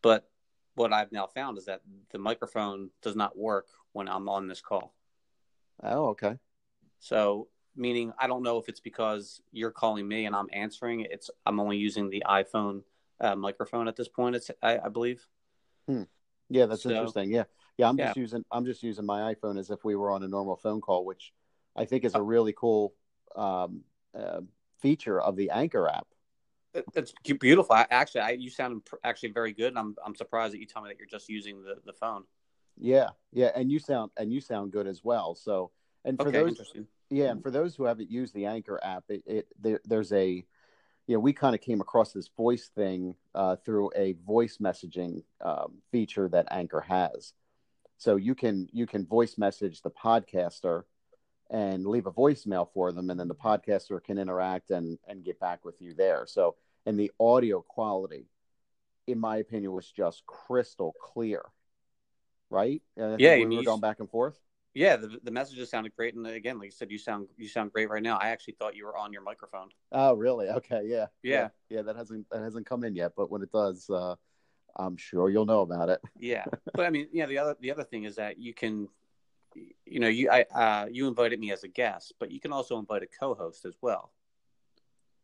But 0.00 0.28
what 0.74 0.92
I've 0.92 1.12
now 1.12 1.26
found 1.26 1.58
is 1.58 1.66
that 1.66 1.82
the 2.10 2.18
microphone 2.18 2.90
does 3.02 3.16
not 3.16 3.36
work 3.36 3.66
when 3.92 4.08
I'm 4.08 4.28
on 4.28 4.48
this 4.48 4.60
call. 4.60 4.94
Oh, 5.82 6.08
okay. 6.08 6.38
So, 6.98 7.48
meaning 7.76 8.12
I 8.18 8.26
don't 8.26 8.42
know 8.42 8.58
if 8.58 8.68
it's 8.68 8.80
because 8.80 9.42
you're 9.52 9.70
calling 9.70 10.06
me 10.08 10.26
and 10.26 10.34
I'm 10.34 10.48
answering. 10.52 11.06
It's 11.10 11.30
I'm 11.44 11.60
only 11.60 11.76
using 11.76 12.08
the 12.08 12.22
iPhone 12.26 12.82
uh, 13.20 13.36
microphone 13.36 13.88
at 13.88 13.96
this 13.96 14.08
point. 14.08 14.36
It's 14.36 14.50
I, 14.62 14.78
I 14.78 14.88
believe. 14.88 15.26
Hmm. 15.86 16.04
Yeah, 16.48 16.66
that's 16.66 16.82
so, 16.82 16.90
interesting. 16.90 17.30
Yeah, 17.30 17.44
yeah. 17.78 17.88
I'm 17.88 17.98
yeah. 17.98 18.06
just 18.06 18.16
using 18.16 18.44
I'm 18.50 18.64
just 18.64 18.82
using 18.82 19.06
my 19.06 19.34
iPhone 19.34 19.58
as 19.58 19.70
if 19.70 19.84
we 19.84 19.96
were 19.96 20.10
on 20.10 20.22
a 20.22 20.28
normal 20.28 20.56
phone 20.56 20.80
call, 20.80 21.04
which 21.04 21.32
I 21.76 21.84
think 21.84 22.04
is 22.04 22.14
a 22.14 22.22
really 22.22 22.52
cool 22.56 22.94
um, 23.36 23.82
uh, 24.18 24.40
feature 24.80 25.20
of 25.20 25.36
the 25.36 25.50
Anchor 25.50 25.88
app. 25.88 26.06
It's 26.94 27.12
beautiful. 27.38 27.74
I, 27.74 27.86
actually, 27.90 28.22
I, 28.22 28.30
you 28.30 28.48
sound 28.48 28.82
actually 29.04 29.32
very 29.32 29.52
good, 29.52 29.68
and 29.68 29.78
I'm 29.78 29.94
I'm 30.04 30.14
surprised 30.14 30.54
that 30.54 30.60
you 30.60 30.66
tell 30.66 30.82
me 30.82 30.88
that 30.88 30.98
you're 30.98 31.06
just 31.06 31.28
using 31.28 31.62
the, 31.62 31.76
the 31.84 31.92
phone. 31.92 32.24
Yeah, 32.78 33.10
yeah, 33.32 33.50
and 33.54 33.70
you 33.70 33.78
sound 33.78 34.10
and 34.16 34.32
you 34.32 34.40
sound 34.40 34.72
good 34.72 34.86
as 34.86 35.04
well. 35.04 35.34
So, 35.34 35.70
and 36.04 36.18
for 36.18 36.28
okay, 36.28 36.38
those, 36.38 36.60
yeah, 37.10 37.30
and 37.30 37.42
for 37.42 37.50
those 37.50 37.76
who 37.76 37.84
haven't 37.84 38.10
used 38.10 38.34
the 38.34 38.46
Anchor 38.46 38.80
app, 38.82 39.04
it, 39.08 39.22
it 39.26 39.48
there, 39.60 39.80
there's 39.84 40.12
a, 40.12 40.44
you 41.06 41.14
know, 41.14 41.20
we 41.20 41.34
kind 41.34 41.54
of 41.54 41.60
came 41.60 41.82
across 41.82 42.12
this 42.12 42.28
voice 42.34 42.70
thing 42.74 43.14
uh, 43.34 43.56
through 43.56 43.90
a 43.94 44.14
voice 44.26 44.56
messaging 44.56 45.22
um, 45.42 45.74
feature 45.90 46.28
that 46.30 46.48
Anchor 46.50 46.80
has. 46.80 47.34
So 48.02 48.16
you 48.16 48.34
can 48.34 48.68
you 48.72 48.84
can 48.84 49.06
voice 49.06 49.38
message 49.38 49.80
the 49.82 49.90
podcaster 49.90 50.82
and 51.50 51.86
leave 51.86 52.06
a 52.06 52.12
voicemail 52.12 52.68
for 52.74 52.90
them, 52.90 53.10
and 53.10 53.20
then 53.20 53.28
the 53.28 53.34
podcaster 53.34 54.02
can 54.02 54.18
interact 54.18 54.70
and 54.72 54.98
and 55.06 55.24
get 55.24 55.38
back 55.38 55.64
with 55.64 55.80
you 55.80 55.94
there. 55.94 56.26
So, 56.26 56.56
and 56.84 56.98
the 56.98 57.12
audio 57.20 57.62
quality, 57.62 58.26
in 59.06 59.20
my 59.20 59.36
opinion, 59.36 59.70
was 59.70 59.88
just 59.88 60.26
crystal 60.26 60.96
clear 61.00 61.44
right? 62.52 62.82
Yeah, 62.96 63.36
we 63.36 63.46
were 63.46 63.62
going 63.62 63.80
back 63.80 63.98
and 63.98 64.10
forth. 64.10 64.38
Yeah, 64.74 64.96
the, 64.96 65.18
the 65.22 65.30
messages 65.30 65.70
sounded 65.70 65.94
great, 65.96 66.14
and 66.14 66.26
again, 66.26 66.58
like 66.58 66.66
you 66.66 66.70
said, 66.70 66.90
you 66.90 66.98
sound 66.98 67.28
you 67.36 67.48
sound 67.48 67.72
great 67.72 67.90
right 67.90 68.02
now. 68.02 68.18
I 68.18 68.28
actually 68.28 68.56
thought 68.58 68.76
you 68.76 68.84
were 68.84 68.96
on 68.96 69.12
your 69.12 69.22
microphone. 69.22 69.68
Oh, 69.90 70.14
really? 70.14 70.48
Okay, 70.48 70.82
yeah, 70.84 71.06
yeah, 71.22 71.32
yeah. 71.32 71.48
yeah 71.68 71.82
that 71.82 71.96
hasn't 71.96 72.26
that 72.30 72.42
hasn't 72.42 72.66
come 72.66 72.84
in 72.84 72.94
yet, 72.94 73.12
but 73.16 73.30
when 73.30 73.42
it 73.42 73.52
does, 73.52 73.88
uh, 73.90 74.16
I'm 74.76 74.96
sure 74.96 75.30
you'll 75.30 75.46
know 75.46 75.60
about 75.60 75.88
it. 75.88 76.00
yeah, 76.18 76.44
but 76.74 76.86
I 76.86 76.90
mean, 76.90 77.08
yeah, 77.12 77.26
the 77.26 77.38
other 77.38 77.56
the 77.60 77.70
other 77.70 77.84
thing 77.84 78.04
is 78.04 78.16
that 78.16 78.38
you 78.38 78.54
can, 78.54 78.88
you 79.86 80.00
know, 80.00 80.08
you 80.08 80.30
I 80.30 80.42
uh, 80.54 80.86
you 80.90 81.08
invited 81.08 81.40
me 81.40 81.52
as 81.52 81.64
a 81.64 81.68
guest, 81.68 82.14
but 82.18 82.30
you 82.30 82.40
can 82.40 82.52
also 82.52 82.78
invite 82.78 83.02
a 83.02 83.06
co-host 83.06 83.64
as 83.64 83.74
well. 83.80 84.12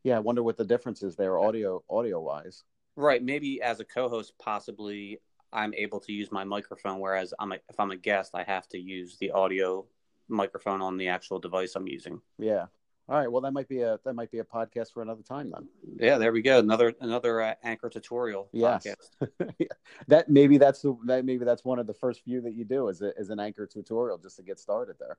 Yeah, 0.04 0.16
I 0.16 0.20
wonder 0.20 0.42
what 0.42 0.56
the 0.56 0.64
difference 0.64 1.02
is 1.02 1.16
there, 1.16 1.38
audio 1.38 1.82
audio 1.90 2.20
wise. 2.20 2.64
Right, 2.96 3.22
maybe 3.22 3.62
as 3.62 3.80
a 3.80 3.84
co-host, 3.84 4.34
possibly 4.38 5.20
I'm 5.52 5.72
able 5.74 6.00
to 6.00 6.12
use 6.12 6.30
my 6.32 6.44
microphone, 6.44 7.00
whereas 7.00 7.32
I'm 7.38 7.52
a, 7.52 7.58
if 7.68 7.78
I'm 7.78 7.90
a 7.90 7.96
guest, 7.96 8.32
I 8.34 8.42
have 8.42 8.68
to 8.70 8.78
use 8.78 9.16
the 9.18 9.30
audio 9.30 9.86
microphone 10.28 10.82
on 10.82 10.96
the 10.96 11.08
actual 11.08 11.38
device 11.38 11.74
I'm 11.74 11.86
using. 11.86 12.20
Yeah. 12.38 12.66
All 13.10 13.16
right. 13.18 13.30
Well, 13.32 13.40
that 13.40 13.52
might 13.52 13.68
be 13.68 13.80
a 13.80 13.98
that 14.04 14.14
might 14.14 14.30
be 14.30 14.38
a 14.40 14.44
podcast 14.44 14.92
for 14.92 15.00
another 15.02 15.22
time 15.22 15.50
then. 15.50 15.66
Yeah, 15.98 16.18
there 16.18 16.30
we 16.30 16.42
go. 16.42 16.58
Another 16.58 16.92
another 17.00 17.40
uh, 17.40 17.54
anchor 17.62 17.88
tutorial. 17.88 18.48
Yes. 18.52 18.86
podcast. 18.86 19.66
that 20.08 20.28
maybe 20.28 20.58
that's 20.58 20.82
the 20.82 20.94
that 21.06 21.24
maybe 21.24 21.44
that's 21.46 21.64
one 21.64 21.78
of 21.78 21.86
the 21.86 21.94
first 21.94 22.22
few 22.22 22.42
that 22.42 22.52
you 22.52 22.66
do 22.66 22.90
as 22.90 23.00
a, 23.00 23.12
as 23.18 23.30
an 23.30 23.40
anchor 23.40 23.66
tutorial 23.66 24.18
just 24.18 24.36
to 24.36 24.42
get 24.42 24.58
started 24.58 24.96
there. 25.00 25.16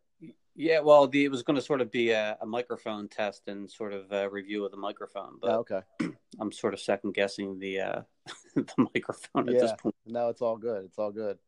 Yeah, 0.55 0.81
well, 0.81 1.07
the, 1.07 1.25
it 1.25 1.31
was 1.31 1.41
going 1.41 1.55
to 1.55 1.61
sort 1.63 1.81
of 1.81 1.89
be 1.89 2.11
a, 2.11 2.37
a 2.41 2.45
microphone 2.45 3.07
test 3.07 3.47
and 3.47 3.69
sort 3.71 3.93
of 3.93 4.11
a 4.11 4.29
review 4.29 4.65
of 4.65 4.71
the 4.71 4.77
microphone, 4.77 5.37
but 5.41 5.49
Oh, 5.51 5.59
okay. 5.59 5.81
I'm 6.39 6.51
sort 6.51 6.73
of 6.75 6.79
second 6.81 7.13
guessing 7.15 7.57
the 7.57 7.79
uh, 7.79 8.01
the 8.55 8.87
microphone 8.93 9.49
at 9.49 9.57
this 9.59 9.71
Yeah. 9.71 9.75
point. 9.77 9.95
No, 10.05 10.29
it's 10.29 10.41
all 10.43 10.57
good. 10.57 10.85
It's 10.85 10.99
all 10.99 11.11
good. 11.11 11.39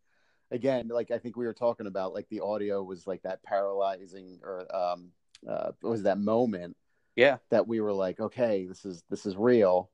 Again, 0.49 0.87
like 0.87 1.11
I 1.11 1.17
think 1.19 1.37
we 1.37 1.45
were 1.45 1.53
talking 1.53 1.85
about, 1.87 2.13
like 2.15 2.27
the 2.29 2.39
audio 2.39 2.81
was 2.81 3.05
like 3.05 3.21
that 3.23 3.43
paralyzing, 3.43 4.39
or 4.43 4.65
um, 4.75 5.09
uh, 5.47 5.71
it 5.83 5.87
was 5.87 6.03
that 6.03 6.19
moment 6.19 6.75
Yeah, 7.15 7.37
that 7.51 7.67
we 7.67 7.81
were 7.81 7.93
like, 7.93 8.19
okay, 8.19 8.65
this 8.65 8.85
is 8.85 9.03
this 9.09 9.25
is 9.25 9.35
real, 9.37 9.91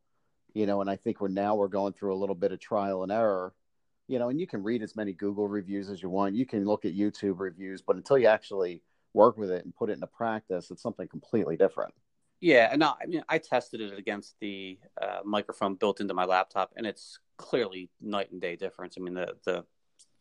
you 0.53 0.65
know. 0.65 0.81
And 0.81 0.89
I 0.89 0.95
think 0.95 1.21
we're 1.21 1.27
now 1.29 1.55
we're 1.55 1.67
going 1.67 1.93
through 1.93 2.13
a 2.15 2.17
little 2.17 2.35
bit 2.35 2.51
of 2.51 2.59
trial 2.59 3.03
and 3.03 3.11
error, 3.11 3.53
you 4.07 4.19
know. 4.19 4.29
And 4.29 4.39
you 4.39 4.47
can 4.47 4.63
read 4.63 4.83
as 4.83 4.95
many 4.95 5.13
Google 5.13 5.47
reviews 5.47 5.89
as 5.89 6.01
you 6.01 6.09
want. 6.09 6.35
You 6.35 6.45
can 6.45 6.65
look 6.65 6.85
at 6.85 6.95
YouTube 6.95 7.39
reviews, 7.39 7.81
but 7.81 7.95
until 7.97 8.17
you 8.17 8.27
actually 8.27 8.83
work 9.13 9.37
with 9.37 9.51
it 9.51 9.65
and 9.65 9.75
put 9.75 9.89
it 9.89 9.93
into 9.93 10.07
practice, 10.07 10.71
it's 10.71 10.81
something 10.83 11.07
completely 11.07 11.57
different. 11.57 11.93
yeah, 12.39 12.69
and 12.71 12.83
I, 12.83 12.93
I 13.01 13.05
mean, 13.07 13.23
I 13.29 13.39
tested 13.39 13.81
it 13.81 13.97
against 13.97 14.35
the 14.39 14.79
uh, 15.01 15.19
microphone 15.25 15.75
built 15.75 15.99
into 15.99 16.13
my 16.13 16.25
laptop, 16.25 16.73
and 16.77 16.85
it's 16.85 17.19
clearly 17.37 17.89
night 18.01 18.31
and 18.31 18.39
day 18.41 18.55
difference. 18.55 18.95
I 18.97 19.01
mean, 19.01 19.15
the 19.15 19.35
the 19.45 19.65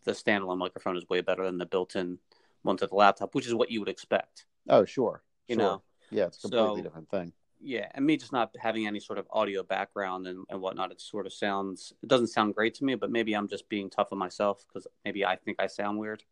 the 0.05 0.13
standalone 0.13 0.59
microphone 0.59 0.97
is 0.97 1.09
way 1.09 1.21
better 1.21 1.45
than 1.45 1.59
the 1.59 1.67
built-in 1.67 2.19
one 2.63 2.77
to 2.79 2.87
the 2.87 2.95
laptop, 2.95 3.35
which 3.35 3.47
is 3.47 3.55
what 3.55 3.71
you 3.71 3.81
would 3.81 3.89
expect. 3.89 4.47
Oh, 4.69 4.85
sure, 4.85 5.23
You 5.49 5.55
sure. 5.57 5.63
know, 5.65 5.83
yeah, 6.11 6.27
it's 6.27 6.39
a 6.39 6.43
completely 6.43 6.79
So- 6.79 6.83
different 6.83 7.11
thing. 7.11 7.33
yeah 7.59 7.89
and 7.95 8.05
me 8.05 8.17
just 8.19 8.33
not 8.33 8.55
having 8.61 8.87
any 8.87 9.01
sort 9.01 9.19
of 9.19 9.27
audio 9.31 9.63
background 9.63 10.27
and, 10.27 10.45
and 10.51 10.61
whatnot 10.61 10.93
it 10.93 11.01
sort 11.01 11.25
of 11.27 11.33
sounds 11.33 11.93
it 12.03 12.09
doesn't 12.09 12.27
sound 12.27 12.55
great 12.55 12.75
to 12.75 12.85
me 12.85 12.95
but 12.95 13.11
maybe 13.11 13.33
i'm 13.35 13.49
just 13.49 13.67
being 13.71 13.89
tough 13.89 14.09
on 14.13 14.19
myself 14.19 14.63
because 14.69 14.87
maybe 15.07 15.25
i 15.25 15.35
think 15.35 15.57
i 15.59 15.67
sound 15.67 15.99
weird 15.99 16.23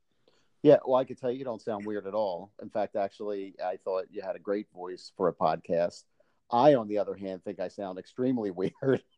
Yeah, 0.63 0.79
well, 0.87 0.97
I 1.01 1.05
could 1.05 1.19
tell 1.19 1.31
you, 1.31 1.39
you 1.39 1.45
don't 1.45 1.61
sound 1.63 1.85
weird 1.87 2.07
at 2.07 2.15
all. 2.15 2.51
In 2.63 2.71
fact, 2.71 2.97
actually, 2.97 3.55
I 3.63 3.77
thought 3.85 4.05
you 4.11 4.23
had 4.23 4.35
a 4.35 4.39
great 4.39 4.67
voice 4.73 5.13
for 5.17 5.29
a 5.29 5.35
podcast. 5.35 6.05
I, 6.51 6.75
on 6.75 6.89
the 6.89 6.97
other 7.03 7.15
hand, 7.15 7.45
think 7.45 7.61
I 7.61 7.69
sound 7.69 7.99
extremely 7.99 8.51
weird. 8.61 9.03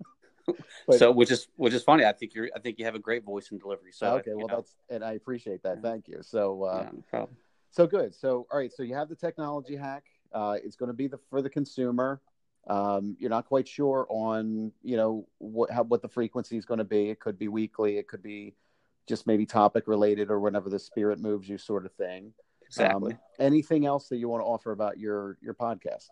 But- 0.86 0.98
so 1.00 1.10
which 1.10 1.30
is 1.32 1.48
which 1.56 1.74
is 1.74 1.82
funny 1.82 2.04
i 2.04 2.12
think 2.18 2.32
you're 2.34 2.48
i 2.56 2.60
think 2.60 2.78
you 2.78 2.84
have 2.84 2.94
a 3.02 3.04
great 3.08 3.24
voice 3.24 3.50
and 3.50 3.58
delivery 3.60 3.90
so 3.92 4.06
okay, 4.18 4.30
you 4.30 4.36
well, 4.38 4.46
know, 4.46 4.56
that's 4.58 4.72
and 4.94 5.02
I 5.04 5.12
appreciate 5.20 5.60
that. 5.64 5.76
Yeah. 5.78 5.90
Thank 5.90 6.06
you. 6.06 6.18
So, 6.22 6.42
uh, 6.62 6.82
yeah, 6.84 7.00
no. 7.12 7.28
So 7.76 7.86
good. 7.86 8.14
So, 8.14 8.46
all 8.50 8.58
right. 8.58 8.72
So 8.72 8.82
you 8.82 8.94
have 8.94 9.10
the 9.10 9.14
technology 9.14 9.76
hack. 9.76 10.04
Uh, 10.32 10.56
it's 10.64 10.76
going 10.76 10.88
to 10.88 10.94
be 10.94 11.08
the 11.08 11.18
for 11.28 11.42
the 11.42 11.50
consumer. 11.50 12.22
Um, 12.68 13.16
you're 13.20 13.30
not 13.30 13.46
quite 13.46 13.68
sure 13.68 14.06
on 14.08 14.72
you 14.82 14.96
know 14.96 15.28
what 15.38 15.70
how, 15.70 15.82
what 15.84 16.00
the 16.00 16.08
frequency 16.08 16.56
is 16.56 16.64
going 16.64 16.78
to 16.78 16.84
be. 16.84 17.10
It 17.10 17.20
could 17.20 17.38
be 17.38 17.48
weekly. 17.48 17.98
It 17.98 18.08
could 18.08 18.22
be 18.22 18.54
just 19.06 19.26
maybe 19.26 19.44
topic 19.44 19.86
related 19.86 20.30
or 20.30 20.40
whenever 20.40 20.70
the 20.70 20.78
spirit 20.78 21.20
moves 21.20 21.48
you, 21.48 21.58
sort 21.58 21.84
of 21.84 21.92
thing. 21.92 22.32
exactly 22.66 23.12
Um, 23.12 23.18
anything 23.38 23.86
else 23.86 24.08
that 24.08 24.16
you 24.16 24.28
want 24.28 24.40
to 24.40 24.46
offer 24.46 24.72
about 24.72 24.98
your 24.98 25.38
your 25.42 25.54
podcast? 25.54 26.06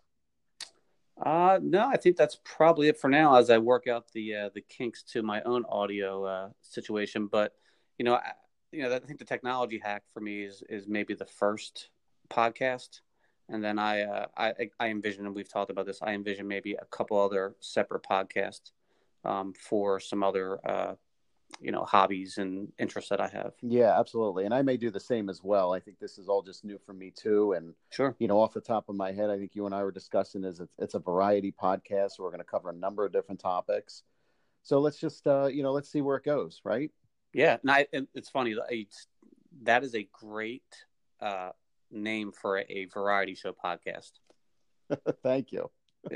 uh 1.25 1.57
no 1.63 1.87
i 1.87 1.95
think 1.95 2.17
that's 2.17 2.39
probably 2.43 2.89
it 2.89 2.99
for 2.99 3.09
now 3.09 3.35
as 3.35 3.49
i 3.49 3.57
work 3.57 3.87
out 3.87 4.11
the 4.11 4.35
uh 4.35 4.49
the 4.53 4.59
kinks 4.59 5.01
to 5.01 5.23
my 5.23 5.41
own 5.43 5.63
audio 5.69 6.25
uh 6.25 6.49
situation 6.59 7.25
but 7.27 7.53
you 7.97 8.03
know 8.03 8.15
I, 8.15 8.33
you 8.75 8.83
know 8.83 8.93
i 8.93 8.99
think 8.99 9.19
the 9.19 9.25
technology 9.25 9.79
hack 9.83 10.03
for 10.13 10.19
me 10.19 10.43
is 10.43 10.63
is 10.69 10.87
maybe 10.87 11.13
the 11.13 11.25
first 11.25 11.89
podcast 12.29 13.01
and 13.49 13.63
then 13.63 13.77
I, 13.77 14.01
uh, 14.01 14.25
I 14.35 14.53
I 14.79 14.87
envision, 14.89 15.25
and 15.25 15.35
we've 15.35 15.51
talked 15.51 15.69
about 15.69 15.85
this. 15.85 16.01
I 16.01 16.13
envision 16.13 16.47
maybe 16.47 16.73
a 16.73 16.85
couple 16.85 17.19
other 17.19 17.55
separate 17.59 18.03
podcasts 18.03 18.71
um, 19.23 19.53
for 19.53 19.99
some 19.99 20.23
other, 20.23 20.59
uh, 20.67 20.95
you 21.61 21.71
know, 21.71 21.83
hobbies 21.83 22.39
and 22.39 22.71
interests 22.79 23.09
that 23.09 23.21
I 23.21 23.27
have. 23.27 23.53
Yeah, 23.61 23.97
absolutely. 23.99 24.45
And 24.45 24.53
I 24.53 24.63
may 24.63 24.77
do 24.77 24.89
the 24.89 24.99
same 24.99 25.29
as 25.29 25.43
well. 25.43 25.73
I 25.73 25.79
think 25.79 25.99
this 25.99 26.17
is 26.17 26.27
all 26.27 26.41
just 26.41 26.65
new 26.65 26.79
for 26.79 26.93
me 26.93 27.11
too. 27.11 27.53
And 27.53 27.75
Sure. 27.91 28.15
you 28.17 28.27
know, 28.27 28.39
off 28.39 28.53
the 28.53 28.61
top 28.61 28.89
of 28.89 28.95
my 28.95 29.11
head, 29.11 29.29
I 29.29 29.37
think 29.37 29.51
you 29.53 29.67
and 29.67 29.75
I 29.75 29.83
were 29.83 29.91
discussing 29.91 30.43
is 30.43 30.59
it's, 30.59 30.73
it's 30.79 30.95
a 30.95 30.99
variety 30.99 31.51
podcast. 31.51 32.13
So 32.13 32.23
We're 32.23 32.31
going 32.31 32.39
to 32.39 32.45
cover 32.45 32.69
a 32.69 32.75
number 32.75 33.05
of 33.05 33.13
different 33.13 33.39
topics. 33.39 34.03
So 34.63 34.79
let's 34.79 34.97
just 34.99 35.27
uh, 35.27 35.45
you 35.45 35.61
know, 35.61 35.71
let's 35.71 35.89
see 35.89 36.01
where 36.01 36.17
it 36.17 36.23
goes, 36.23 36.61
right? 36.63 36.89
Yeah, 37.35 37.57
and, 37.61 37.69
I, 37.69 37.87
and 37.91 38.07
it's 38.15 38.29
funny. 38.29 38.55
It's, 38.69 39.07
that 39.63 39.83
is 39.83 39.93
a 39.93 40.07
great 40.13 40.63
uh, 41.19 41.49
name 41.91 42.31
for 42.31 42.59
a, 42.59 42.65
a 42.69 42.85
variety 42.85 43.35
show 43.35 43.51
podcast. 43.53 44.11
Thank 45.23 45.51
you. 45.51 45.69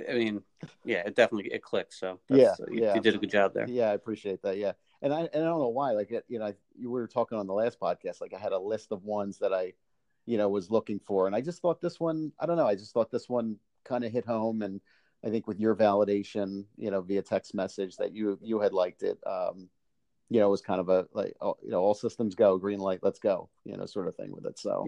I 0.10 0.14
mean, 0.14 0.44
yeah, 0.86 1.00
it 1.00 1.16
definitely 1.16 1.52
it 1.52 1.62
clicks. 1.62 2.00
So 2.00 2.20
Yeah, 2.30 2.54
you, 2.72 2.84
yeah. 2.84 2.96
you 2.96 3.02
did 3.02 3.16
a 3.16 3.18
good 3.18 3.32
job 3.32 3.54
there. 3.54 3.68
Yeah, 3.68 3.90
I 3.90 3.96
appreciate 3.96 4.42
that. 4.44 4.58
Yeah, 4.58 4.74
and 5.02 5.14
I 5.14 5.22
and 5.22 5.44
I 5.44 5.48
don't 5.48 5.60
know 5.60 5.68
why. 5.68 5.92
Like 5.92 6.12
you 6.30 6.40
know, 6.40 6.46
I, 6.46 6.54
you 6.78 6.90
were 6.90 7.08
talking 7.08 7.38
on 7.38 7.48
the 7.48 7.54
last 7.54 7.80
podcast. 7.80 8.22
Like 8.22 8.34
I 8.34 8.40
had 8.40 8.54
a 8.54 8.60
list 8.60 8.92
of 8.92 9.04
ones 9.04 9.40
that 9.40 9.52
I, 9.52 9.74
you 10.26 10.38
know, 10.38 10.48
was 10.48 10.72
looking 10.72 11.02
for, 11.06 11.26
and 11.28 11.36
I 11.36 11.42
just 11.42 11.62
thought 11.62 11.82
this 11.82 12.00
one. 12.00 12.32
I 12.40 12.46
don't 12.46 12.56
know. 12.56 12.68
I 12.68 12.76
just 12.76 12.94
thought 12.94 13.12
this 13.12 13.28
one 13.28 13.58
kind 13.84 14.06
of 14.06 14.12
hit 14.12 14.26
home, 14.26 14.62
and 14.62 14.80
I 15.26 15.30
think 15.30 15.48
with 15.48 15.60
your 15.60 15.76
validation, 15.76 16.66
you 16.78 16.92
know, 16.92 17.02
via 17.02 17.24
text 17.24 17.56
message 17.56 17.98
that 17.98 18.14
you 18.14 18.38
you 18.42 18.60
had 18.60 18.74
liked 18.74 19.02
it. 19.02 19.18
Um, 19.26 19.70
you 20.30 20.40
know, 20.40 20.48
it 20.48 20.52
was 20.52 20.62
kind 20.62 20.80
of 20.80 20.90
a 20.90 21.08
like, 21.14 21.36
oh, 21.42 21.58
you 21.64 21.72
know, 21.72 21.82
all 21.82 21.94
systems 21.94 22.36
go, 22.36 22.58
green 22.58 22.80
light, 22.80 23.00
let's 23.02 23.20
go, 23.20 23.50
you 23.66 23.76
know, 23.76 23.86
sort 23.86 24.08
of 24.08 24.16
thing 24.16 24.32
with 24.32 24.46
it. 24.46 24.60
So 24.60 24.88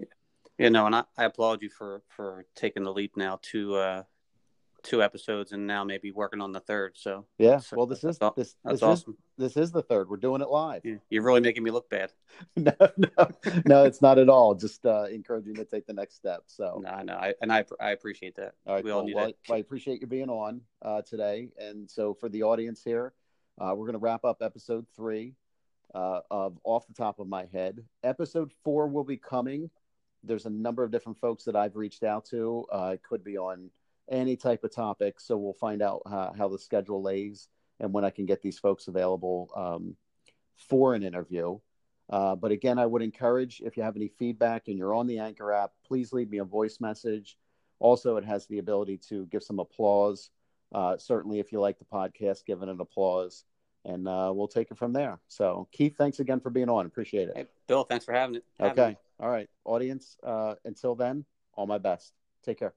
Yeah, 0.58 0.68
no, 0.68 0.86
and 0.86 0.94
I, 0.94 1.04
I 1.16 1.24
applaud 1.24 1.62
you 1.62 1.68
for 1.68 2.02
for 2.08 2.46
taking 2.54 2.84
the 2.84 2.92
leap 2.92 3.16
now 3.16 3.40
to 3.50 3.74
uh, 3.76 4.02
two 4.82 5.02
episodes 5.02 5.52
and 5.52 5.66
now 5.66 5.84
maybe 5.84 6.10
working 6.10 6.40
on 6.40 6.52
the 6.52 6.60
third. 6.60 6.92
So 6.96 7.26
yeah. 7.38 7.58
So 7.58 7.76
Well, 7.76 7.86
this 7.86 8.04
is 8.04 8.18
that's, 8.18 8.36
this 8.36 8.56
that's 8.64 8.74
this 8.74 8.82
awesome. 8.82 9.16
is 9.38 9.54
this 9.54 9.56
is 9.56 9.72
the 9.72 9.82
third. 9.82 10.08
We're 10.08 10.16
doing 10.16 10.42
it 10.42 10.48
live. 10.48 10.82
Yeah, 10.84 10.96
you're 11.10 11.22
really 11.22 11.40
making 11.40 11.62
me 11.62 11.70
look 11.70 11.88
bad. 11.90 12.12
no, 12.56 12.72
no, 12.78 13.28
no, 13.64 13.84
it's 13.84 14.02
not 14.02 14.18
at 14.18 14.28
all. 14.28 14.54
Just 14.54 14.84
uh, 14.86 15.04
encouraging 15.04 15.56
you 15.56 15.64
to 15.64 15.64
take 15.64 15.86
the 15.86 15.92
next 15.92 16.16
step. 16.16 16.42
So. 16.46 16.80
No, 16.84 17.02
no, 17.02 17.14
I, 17.14 17.34
and 17.40 17.52
I 17.52 17.64
I 17.80 17.90
appreciate 17.90 18.36
that. 18.36 18.54
All 18.66 18.74
right, 18.74 18.84
we 18.84 18.90
all 18.90 19.04
need 19.04 19.14
well, 19.14 19.32
to- 19.32 19.54
I 19.54 19.58
appreciate 19.58 20.00
you 20.00 20.06
being 20.06 20.30
on 20.30 20.60
uh, 20.82 21.02
today. 21.02 21.48
And 21.58 21.90
so 21.90 22.14
for 22.14 22.28
the 22.28 22.42
audience 22.42 22.82
here, 22.84 23.12
uh, 23.62 23.72
we're 23.74 23.86
going 23.86 23.92
to 23.92 23.98
wrap 23.98 24.24
up 24.24 24.38
episode 24.42 24.86
three 24.96 25.34
uh, 25.94 26.20
of 26.30 26.58
Off 26.64 26.86
the 26.88 26.94
Top 26.94 27.20
of 27.20 27.28
My 27.28 27.46
Head. 27.52 27.84
Episode 28.02 28.52
four 28.64 28.88
will 28.88 29.04
be 29.04 29.16
coming. 29.16 29.70
There's 30.24 30.46
a 30.46 30.50
number 30.50 30.82
of 30.82 30.90
different 30.90 31.20
folks 31.20 31.44
that 31.44 31.54
I've 31.54 31.76
reached 31.76 32.02
out 32.02 32.24
to. 32.26 32.66
Uh, 32.72 32.90
it 32.94 33.02
could 33.04 33.22
be 33.22 33.38
on 33.38 33.70
any 34.10 34.36
type 34.36 34.64
of 34.64 34.74
topic. 34.74 35.20
So 35.20 35.36
we'll 35.36 35.52
find 35.52 35.80
out 35.80 36.02
uh, 36.06 36.32
how 36.36 36.48
the 36.48 36.58
schedule 36.58 37.02
lays 37.02 37.48
and 37.78 37.92
when 37.92 38.04
I 38.04 38.10
can 38.10 38.26
get 38.26 38.42
these 38.42 38.58
folks 38.58 38.88
available 38.88 39.50
um, 39.54 39.96
for 40.56 40.94
an 40.94 41.04
interview. 41.04 41.58
Uh, 42.10 42.34
but 42.34 42.50
again, 42.50 42.80
I 42.80 42.86
would 42.86 43.02
encourage 43.02 43.62
if 43.64 43.76
you 43.76 43.84
have 43.84 43.96
any 43.96 44.08
feedback 44.08 44.66
and 44.66 44.76
you're 44.76 44.94
on 44.94 45.06
the 45.06 45.20
Anchor 45.20 45.52
app, 45.52 45.70
please 45.86 46.12
leave 46.12 46.30
me 46.30 46.38
a 46.38 46.44
voice 46.44 46.78
message. 46.80 47.38
Also, 47.78 48.16
it 48.16 48.24
has 48.24 48.46
the 48.46 48.58
ability 48.58 48.98
to 49.08 49.26
give 49.26 49.42
some 49.42 49.60
applause. 49.60 50.30
Uh, 50.74 50.96
certainly, 50.96 51.38
if 51.38 51.52
you 51.52 51.60
like 51.60 51.78
the 51.78 51.84
podcast, 51.84 52.44
give 52.44 52.62
it 52.62 52.68
an 52.68 52.80
applause, 52.80 53.44
and 53.84 54.08
uh, 54.08 54.32
we'll 54.34 54.48
take 54.48 54.70
it 54.70 54.78
from 54.78 54.92
there. 54.92 55.18
So, 55.28 55.68
Keith, 55.72 55.96
thanks 55.96 56.20
again 56.20 56.40
for 56.40 56.50
being 56.50 56.68
on. 56.68 56.86
Appreciate 56.86 57.28
it. 57.28 57.36
Hey, 57.36 57.46
Bill, 57.66 57.84
thanks 57.84 58.04
for 58.04 58.12
having 58.12 58.36
it. 58.36 58.44
having 58.58 58.72
okay. 58.72 58.88
me. 58.90 58.96
All 59.20 59.30
right. 59.30 59.48
Audience, 59.64 60.16
uh, 60.24 60.54
until 60.64 60.94
then, 60.94 61.24
all 61.54 61.66
my 61.66 61.78
best. 61.78 62.12
Take 62.44 62.58
care. 62.58 62.74